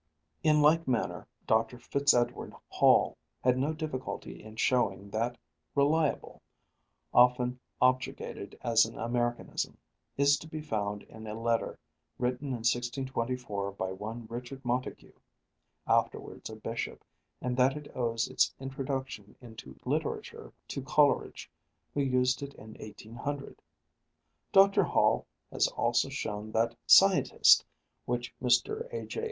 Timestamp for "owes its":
17.95-18.55